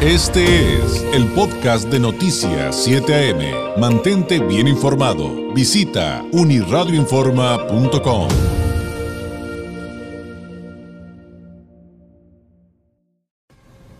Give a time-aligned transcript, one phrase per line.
[0.00, 3.80] Este es el podcast de Noticias 7 AM.
[3.80, 5.52] Mantente bien informado.
[5.52, 8.28] Visita uniradioinforma.com.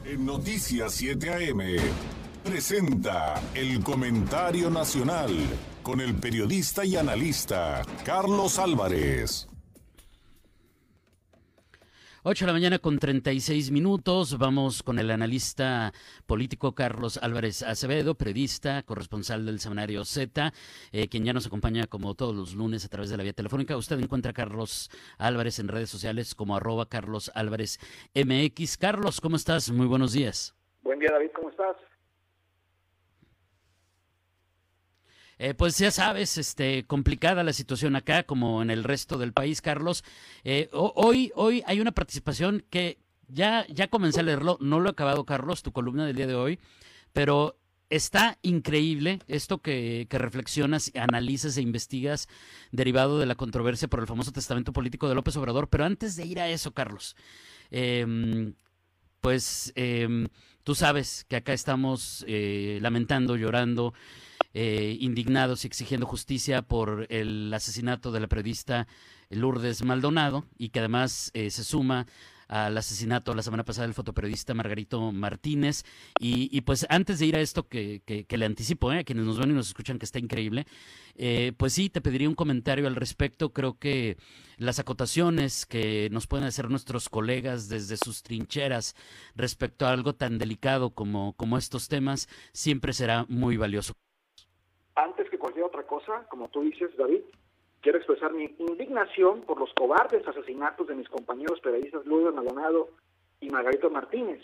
[0.04, 1.62] En Noticias 7 AM
[2.44, 5.34] presenta el comentario nacional
[5.82, 9.48] con el periodista y analista Carlos Álvarez.
[12.24, 14.38] 8 de la mañana con 36 minutos.
[14.38, 15.92] Vamos con el analista
[16.26, 20.52] político Carlos Álvarez Acevedo, periodista, corresponsal del semanario Z,
[20.90, 23.76] eh, quien ya nos acompaña como todos los lunes a través de la vía telefónica.
[23.76, 27.78] Usted encuentra a Carlos Álvarez en redes sociales como arroba Carlos Álvarez
[28.14, 28.78] MX.
[28.78, 29.70] Carlos, ¿cómo estás?
[29.70, 30.56] Muy buenos días.
[30.82, 31.76] Buen día, David, ¿cómo estás?
[35.38, 39.62] Eh, pues ya sabes, este, complicada la situación acá, como en el resto del país,
[39.62, 40.04] Carlos.
[40.42, 42.98] Eh, hoy, hoy hay una participación que
[43.28, 46.34] ya, ya comencé a leerlo, no lo he acabado, Carlos, tu columna del día de
[46.34, 46.58] hoy,
[47.12, 47.56] pero
[47.90, 52.28] está increíble esto que, que, reflexionas, analizas e investigas
[52.72, 55.68] derivado de la controversia por el famoso testamento político de López Obrador.
[55.68, 57.16] Pero antes de ir a eso, Carlos,
[57.70, 58.54] em,
[59.20, 60.28] pues em,
[60.64, 63.94] tú sabes que acá estamos eh, lamentando, llorando
[64.54, 68.88] eh, indignados y exigiendo justicia por el asesinato de la periodista
[69.28, 72.06] Lourdes Maldonado y que además eh, se suma
[72.48, 75.84] al asesinato la semana pasada del fotoperiodista Margarito Martínez.
[76.18, 79.00] Y, pues antes de ir a esto que, le anticipo, ¿eh?
[79.00, 80.66] a quienes nos ven y nos escuchan que está increíble,
[81.58, 83.52] pues sí, te pediría un comentario al respecto.
[83.52, 84.16] Creo que
[84.56, 88.96] las acotaciones que nos pueden hacer nuestros colegas desde sus trincheras
[89.36, 93.92] respecto a algo tan delicado como, como estos temas siempre será muy valioso
[94.98, 95.86] antes que cualquier otra
[96.28, 97.22] como tú dices, David,
[97.80, 102.88] quiero expresar mi indignación por los cobardes asesinatos de mis compañeros periodistas Luis Maldonado
[103.40, 104.42] y Margarito Martínez.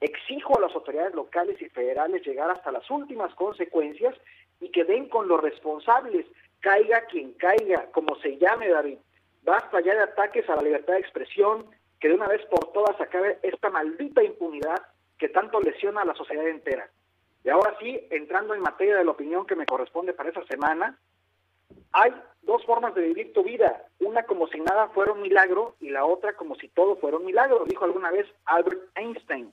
[0.00, 4.14] Exijo a las autoridades locales y federales llegar hasta las últimas consecuencias
[4.60, 6.26] y que den con los responsables,
[6.60, 8.98] caiga quien caiga, como se llame David.
[9.42, 11.66] Basta ya de ataques a la libertad de expresión,
[12.00, 14.82] que de una vez por todas acabe esta maldita impunidad
[15.18, 16.88] que tanto lesiona a la sociedad entera.
[17.44, 20.98] Y ahora sí, entrando en materia de la opinión que me corresponde para esa semana,
[21.92, 25.90] hay dos formas de vivir tu vida, una como si nada fuera un milagro y
[25.90, 29.52] la otra como si todo fuera un milagro, dijo alguna vez Albert Einstein.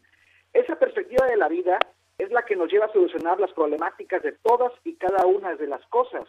[0.54, 1.80] Esa perspectiva de la vida
[2.18, 5.68] es la que nos lleva a solucionar las problemáticas de todas y cada una de
[5.68, 6.26] las cosas,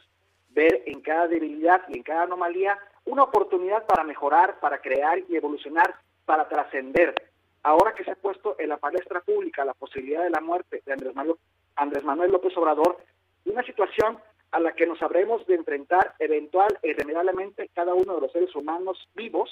[0.50, 5.36] ver en cada debilidad y en cada anomalía una oportunidad para mejorar, para crear y
[5.36, 5.94] evolucionar,
[6.24, 7.14] para trascender.
[7.62, 10.92] Ahora que se ha puesto en la palestra pública la posibilidad de la muerte de
[10.92, 11.36] Andrés Manuel
[11.80, 12.98] Andrés Manuel López Obrador,
[13.46, 14.18] una situación
[14.50, 18.54] a la que nos habremos de enfrentar eventual e irremediablemente cada uno de los seres
[18.54, 19.50] humanos vivos,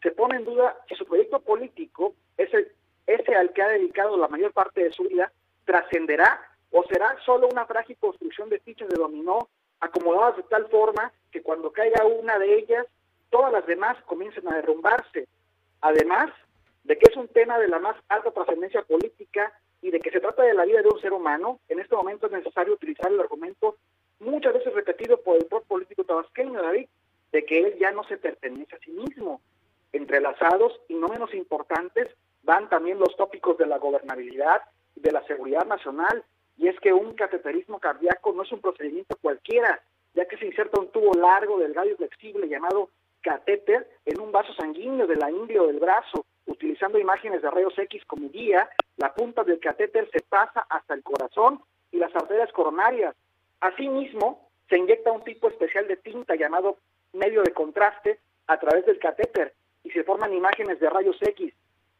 [0.00, 2.72] se pone en duda que su proyecto político, ese,
[3.06, 5.32] ese al que ha dedicado la mayor parte de su vida,
[5.64, 6.40] trascenderá
[6.70, 9.48] o será solo una frágil construcción de fichas de dominó
[9.80, 12.86] acomodadas de tal forma que cuando caiga una de ellas,
[13.28, 15.26] todas las demás comiencen a derrumbarse.
[15.80, 16.30] Además
[16.84, 19.52] de que es un tema de la más alta trascendencia política
[19.86, 22.26] y de que se trata de la vida de un ser humano, en este momento
[22.26, 23.76] es necesario utilizar el argumento
[24.18, 26.88] muchas veces repetido por el propio político tabasqueño, David,
[27.30, 29.40] de que él ya no se pertenece a sí mismo.
[29.92, 32.08] Entrelazados y no menos importantes
[32.42, 34.62] van también los tópicos de la gobernabilidad
[34.96, 36.24] y de la seguridad nacional,
[36.58, 39.80] y es que un cateterismo cardíaco no es un procedimiento cualquiera,
[40.14, 44.52] ya que se inserta un tubo largo, delgado y flexible llamado catéter en un vaso
[44.54, 49.14] sanguíneo de la ingle o del brazo, utilizando imágenes de rayos X como guía, la
[49.14, 51.60] punta del catéter se pasa hasta el corazón
[51.92, 53.14] y las arterias coronarias.
[53.60, 56.78] Asimismo, se inyecta un tipo especial de tinta llamado
[57.12, 59.54] medio de contraste a través del catéter
[59.84, 61.52] y se forman imágenes de rayos X.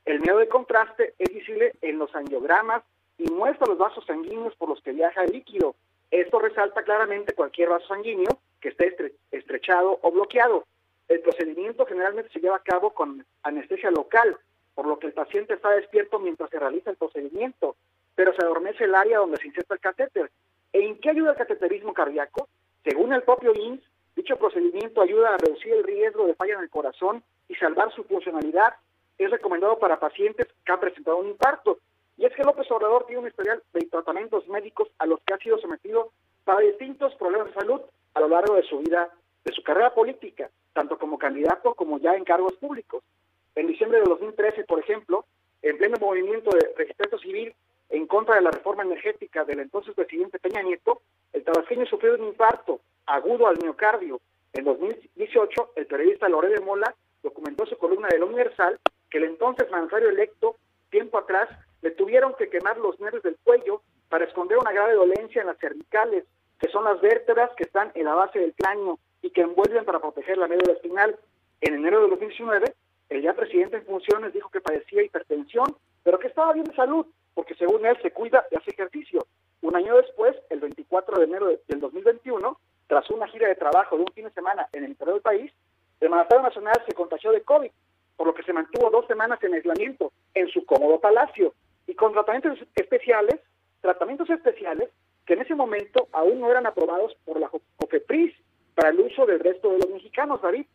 [0.04, 2.82] El medio de contraste es visible en los angiogramas
[3.18, 5.74] y muestra los vasos sanguíneos por los que viaja el líquido.
[6.10, 8.94] Esto resalta claramente cualquier vaso sanguíneo que esté
[9.32, 10.64] estrechado o bloqueado.
[11.08, 14.36] El procedimiento generalmente se lleva a cabo con anestesia local,
[14.74, 17.76] por lo que el paciente está despierto mientras se realiza el procedimiento,
[18.14, 20.30] pero se adormece el área donde se inserta el catéter.
[20.72, 22.48] ¿En qué ayuda el cateterismo cardíaco?
[22.84, 23.80] Según el propio INS,
[24.16, 28.02] dicho procedimiento ayuda a reducir el riesgo de falla en el corazón y salvar su
[28.04, 28.74] funcionalidad.
[29.16, 31.78] Es recomendado para pacientes que han presentado un infarto.
[32.18, 35.38] Y es que López Obrador tiene un historial de tratamientos médicos a los que ha
[35.38, 36.10] sido sometido
[36.44, 37.80] para distintos problemas de salud
[38.14, 39.08] a lo largo de su vida,
[39.44, 43.02] de su carrera política tanto como candidato como ya en cargos públicos.
[43.54, 45.24] En diciembre de 2013, por ejemplo,
[45.62, 47.54] en pleno movimiento de registro civil
[47.88, 51.00] en contra de la reforma energética del entonces presidente Peña Nieto,
[51.32, 54.20] el tabasqueño sufrió un infarto agudo al miocardio.
[54.52, 59.70] En 2018, el periodista Loré de Mola documentó su columna del Universal que el entonces
[59.70, 60.56] mandatario electo,
[60.90, 61.48] tiempo atrás,
[61.80, 63.80] le tuvieron que quemar los nervios del cuello
[64.10, 66.24] para esconder una grave dolencia en las cervicales,
[66.60, 70.00] que son las vértebras que están en la base del cráneo y que envuelven para
[70.00, 71.16] proteger la médula espinal.
[71.60, 72.74] En enero de 2019,
[73.08, 77.06] el ya presidente en funciones dijo que padecía hipertensión, pero que estaba bien de salud,
[77.34, 79.26] porque según él se cuida y hace ejercicio.
[79.62, 84.02] Un año después, el 24 de enero del 2021, tras una gira de trabajo de
[84.02, 85.52] un fin de semana en el interior del país,
[86.00, 87.70] el mandatario nacional se contagió de COVID,
[88.16, 91.54] por lo que se mantuvo dos semanas en aislamiento en su cómodo palacio
[91.86, 93.40] y con tratamientos especiales,
[93.80, 94.90] tratamientos especiales
[95.24, 98.34] que en ese momento aún no eran aprobados por la COFEPRIS
[98.76, 100.66] para el uso del resto de los mexicanos, David.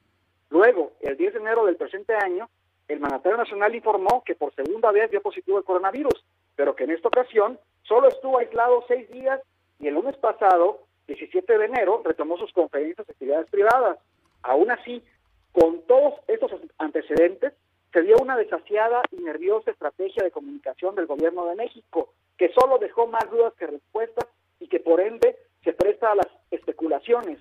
[0.49, 2.49] Luego, el 10 de enero del presente año,
[2.87, 6.25] el mandatario nacional informó que por segunda vez dio positivo el coronavirus,
[6.55, 9.39] pero que en esta ocasión solo estuvo aislado seis días
[9.79, 13.99] y el lunes pasado, 17 de enero, retomó sus conferencias y actividades privadas.
[14.41, 15.03] Aún así,
[15.51, 17.53] con todos estos antecedentes,
[17.93, 22.79] se dio una desasiada y nerviosa estrategia de comunicación del gobierno de México, que solo
[22.79, 24.27] dejó más dudas que respuestas
[24.59, 27.37] y que por ende se presta a las especulaciones.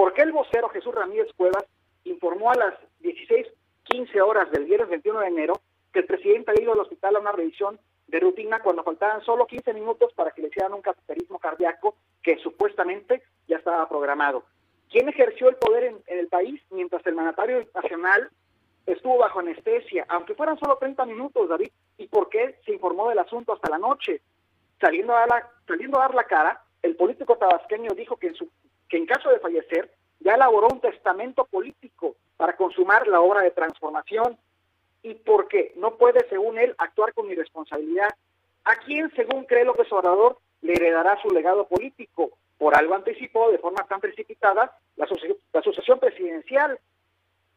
[0.00, 1.66] ¿Por qué el vocero Jesús Ramírez Cuevas
[2.04, 5.60] informó a las 16:15 horas del viernes 21 de enero
[5.92, 9.46] que el presidente había ido al hospital a una revisión de rutina cuando faltaban solo
[9.46, 14.44] 15 minutos para que le hicieran un cateterismo cardíaco que supuestamente ya estaba programado?
[14.88, 18.30] ¿Quién ejerció el poder en, el país mientras el mandatario nacional
[18.86, 21.72] estuvo bajo anestesia, aunque fueran solo 30 minutos, David?
[21.98, 24.22] ¿Y por qué se informó del asunto hasta la noche?
[24.80, 28.48] Saliendo a la, saliendo a dar la cara, el político tabasqueño dijo que en, su,
[28.90, 33.52] que en caso de fallecer ya elaboró un testamento político para consumar la obra de
[33.52, 34.36] transformación
[35.02, 38.10] y por qué no puede, según él, actuar con irresponsabilidad.
[38.64, 42.32] ¿A quién, según cree López Obrador, le heredará su legado político?
[42.60, 45.08] por algo anticipó de forma tan precipitada la,
[45.54, 46.78] asociación presidencial,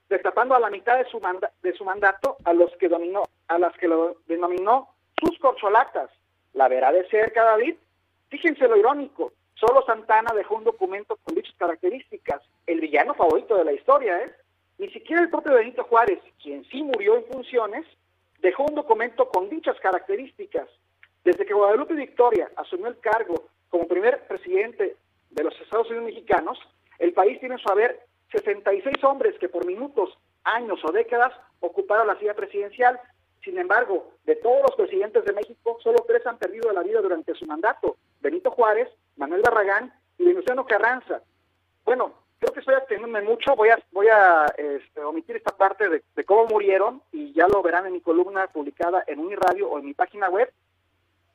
[0.08, 1.20] destapando a la mitad de su,
[1.62, 6.10] de su mandato a los que dominó, a las que lo denominó sus corcholatas.
[6.54, 7.76] La verá de cerca, David.
[8.30, 9.34] Fíjense lo irónico,
[9.66, 14.34] solo Santana dejó un documento con dichas características, el villano favorito de la historia, ¿eh?
[14.78, 17.86] Ni siquiera el propio Benito Juárez, quien sí murió en funciones,
[18.40, 20.68] dejó un documento con dichas características.
[21.24, 24.98] Desde que Guadalupe Victoria asumió el cargo como primer presidente
[25.30, 26.60] de los Estados Unidos mexicanos,
[27.00, 31.32] el país tiene su haber 66 hombres que por minutos, años o décadas
[31.62, 33.00] ocuparon la silla presidencial.
[33.44, 37.34] Sin embargo, de todos los presidentes de México, solo tres han perdido la vida durante
[37.36, 37.96] su mandato.
[38.20, 38.90] Benito Juárez,
[39.44, 41.22] Barragán y Venustiano Carranza.
[41.86, 43.56] Bueno, creo que estoy extendiéndome mucho.
[43.56, 47.62] Voy a, voy a este, omitir esta parte de, de, cómo murieron y ya lo
[47.62, 50.52] verán en mi columna publicada en Uniradio o en mi página web.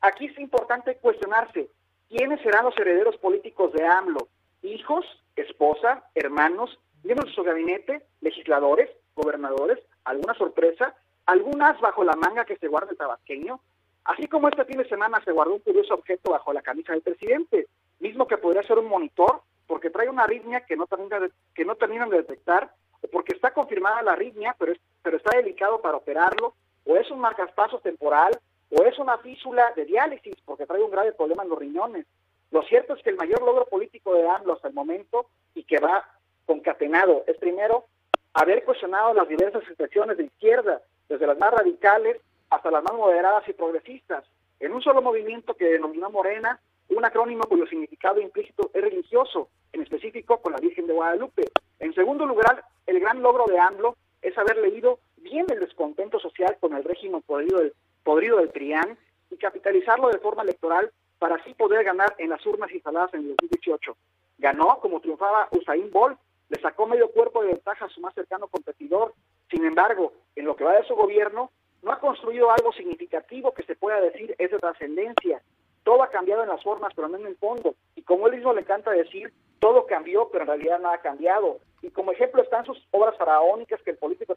[0.00, 1.68] Aquí es importante cuestionarse
[2.08, 4.28] ¿Quiénes serán los herederos políticos de AMLO?
[4.62, 5.04] ¿Hijos,
[5.36, 9.78] esposa, hermanos, miembros de su gabinete, legisladores, gobernadores?
[10.04, 10.94] ¿Alguna sorpresa?
[11.26, 13.60] ¿Algunas bajo la manga que se guarda el tabasqueño?
[14.04, 17.02] Así como este fin de semana se guardó un curioso objeto bajo la camisa del
[17.02, 17.66] presidente,
[18.00, 21.64] mismo que podría ser un monitor, porque trae una arritmia que no, termina de, que
[21.64, 24.72] no terminan de detectar, o porque está confirmada la arritmia, pero,
[25.02, 26.54] pero está delicado para operarlo,
[26.84, 28.38] o es un marcapasos temporal,
[28.70, 32.06] o es una físula de diálisis porque trae un grave problema en los riñones.
[32.50, 35.78] Lo cierto es que el mayor logro político de AMLO hasta el momento y que
[35.78, 36.08] va
[36.46, 37.84] concatenado es primero
[38.32, 42.20] haber cuestionado las diversas expresiones de izquierda, desde las más radicales
[42.50, 44.24] hasta las más moderadas y progresistas,
[44.60, 49.82] en un solo movimiento que denominó Morena, un acrónimo cuyo significado implícito es religioso, en
[49.82, 51.44] específico con la Virgen de Guadalupe.
[51.78, 56.56] En segundo lugar, el gran logro de AMLO es haber leído bien el descontento social
[56.60, 58.98] con el régimen podrido del podrido Trián
[59.30, 63.28] y capitalizarlo de forma electoral para así poder ganar en las urnas instaladas en el
[63.36, 63.96] 2018.
[64.38, 66.18] Ganó como triunfaba Usain Bolt,
[66.48, 69.14] le sacó medio cuerpo de ventaja a su más cercano competidor.
[69.50, 71.50] Sin embargo, en lo que va de su gobierno,
[71.82, 75.42] no ha construido algo significativo que se pueda decir es de trascendencia.
[75.88, 77.74] Todo ha cambiado en las formas, pero no en el fondo.
[77.96, 81.60] Y como él mismo le encanta decir, todo cambió, pero en realidad nada ha cambiado.
[81.80, 84.36] Y como ejemplo están sus obras faraónicas que el político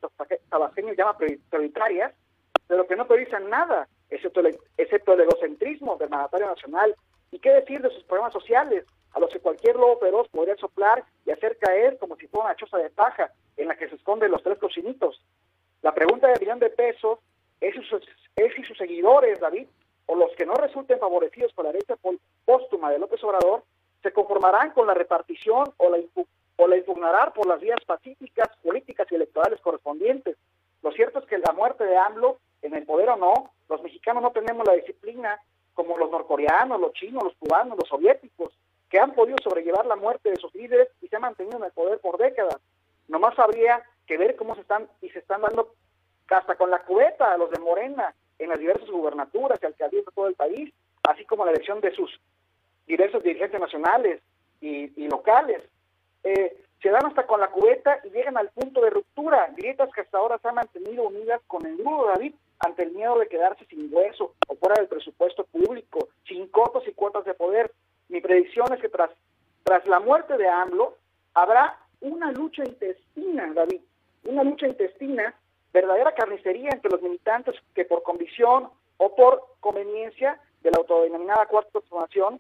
[0.50, 2.14] tabasqueño llama prioritarias,
[2.68, 6.96] pero que no priorizan nada, excepto el, excepto el egocentrismo del mandatario nacional.
[7.32, 11.04] ¿Y qué decir de sus problemas sociales, a los que cualquier lobo feroz podría soplar
[11.26, 14.32] y hacer caer como si fuera una choza de paja en la que se esconden
[14.32, 15.22] los tres cocinitos?
[15.82, 17.20] La pregunta del millón de pesos
[17.60, 17.82] es si,
[18.38, 19.68] es si sus seguidores, David,
[20.12, 21.96] o los que no resulten favorecidos por la derecha
[22.44, 23.64] póstuma de López Obrador,
[24.04, 26.00] se conformarán con la repartición o la,
[26.58, 30.36] o la impugnarán por las vías pacíficas, políticas y electorales correspondientes.
[30.84, 34.22] Lo cierto es que la muerte de AMLO en el poder o no, los mexicanos
[34.22, 35.40] no tenemos la disciplina
[35.74, 38.52] como los norcoreanos, los chinos, los cubanos, los soviéticos,
[38.90, 41.72] que han podido sobrellevar la muerte de sus líderes y se han mantenido en el
[41.72, 42.58] poder por décadas.
[43.08, 45.74] Nomás habría que ver cómo se están y se están dando
[46.28, 50.12] hasta con la cubeta a los de Morena, en las diversas gubernaturas y alcaldías de
[50.12, 52.20] todo el país, así como la elección de sus
[52.88, 54.22] diversos dirigentes nacionales
[54.60, 55.62] y, locales.
[56.24, 60.02] Eh, se dan hasta con la cubeta y llegan al punto de ruptura, grietas que
[60.02, 63.66] hasta ahora se han mantenido unidas con el nudo David ante el miedo de quedarse
[63.66, 67.72] sin hueso o fuera del presupuesto público, sin cotos y cuotas de poder.
[68.10, 69.12] Mi predicción es que tras,
[69.64, 70.98] tras la muerte de AMLO
[71.34, 73.82] habrá una lucha intestina, David,
[74.26, 75.36] una lucha intestina,
[75.74, 81.72] verdadera carnicería entre los militantes que por convicción o por conveniencia de la autodenominada cuarta
[81.72, 82.40] transformación,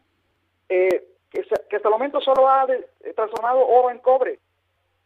[0.69, 2.67] eh, que, hasta el momento solo ha
[3.15, 4.39] transformado oro en cobre.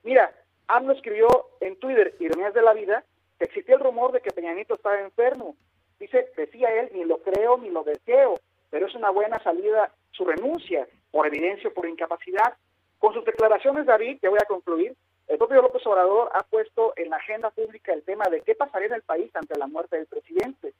[0.04, 0.34] Mira,
[0.68, 1.28] AMLO escribió
[1.60, 3.04] en Twitter, Ironías de la Vida,
[3.38, 5.56] que existía el rumor de que Peña Nieto estaba enfermo.
[6.00, 8.40] Dice, decía él, ni lo creo ni lo deseo,
[8.70, 12.56] pero es una buena salida su renuncia, por evidencia o por incapacidad.
[13.00, 14.96] Con sus declaraciones, David, ya voy a concluir,
[15.28, 18.88] el propio López Obrador ha puesto en la agenda pública el tema de qué pasaría
[18.88, 20.74] en el país ante la muerte del presidente.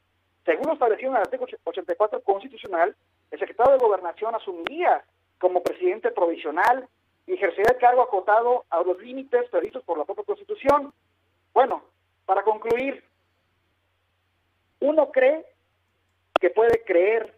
[0.46, 2.96] Según lo establecido en el artículo 84 constitucional,
[3.32, 5.04] el secretario de Gobernación asumiría
[5.40, 6.88] como presidente provisional
[7.26, 10.94] y ejercería el cargo acotado a los límites previstos por la propia Constitución.
[11.52, 11.84] Bueno,
[12.28, 13.04] para concluir,
[14.80, 15.44] uno cree
[16.40, 17.34] que puede creer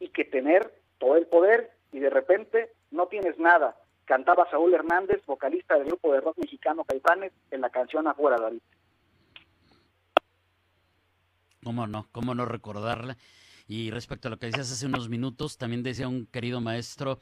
[0.00, 3.76] y que tener todo el poder y de repente no tienes nada
[4.08, 8.60] cantaba Saúl Hernández, vocalista del grupo de rock mexicano Caipanes, en la canción Afuera, David.
[11.62, 12.08] ¿Cómo no?
[12.10, 13.18] ¿Cómo no recordarla?
[13.68, 17.20] Y respecto a lo que decías hace unos minutos, también decía un querido maestro,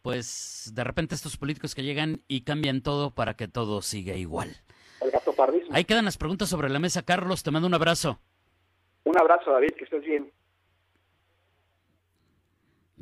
[0.00, 4.56] pues de repente estos políticos que llegan y cambian todo para que todo siga igual.
[5.02, 5.34] El gato
[5.72, 7.02] Ahí quedan las preguntas sobre la mesa.
[7.02, 8.18] Carlos, te mando un abrazo.
[9.04, 10.32] Un abrazo, David, que estés bien.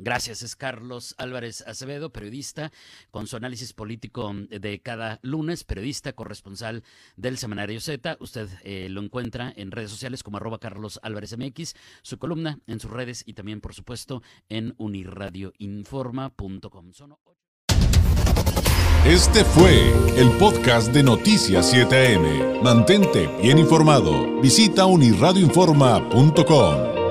[0.03, 2.73] Gracias, es Carlos Álvarez Acevedo, periodista,
[3.09, 6.83] con su análisis político de cada lunes, periodista, corresponsal
[7.15, 8.17] del Semanario Z.
[8.19, 12.81] Usted eh, lo encuentra en redes sociales como arroba Carlos Álvarez MX, su columna en
[12.81, 16.91] sus redes y también, por supuesto, en unirradioinforma.com.
[19.05, 22.61] Este fue el podcast de Noticias 7am.
[22.61, 24.41] Mantente bien informado.
[24.41, 27.02] Visita unirradioinforma.com.